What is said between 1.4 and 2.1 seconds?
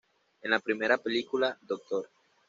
"Dr.